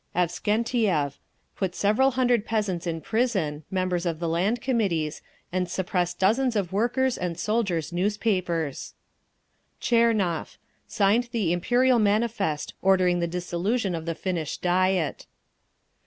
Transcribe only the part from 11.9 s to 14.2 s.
manifest, ordering the dissolution of the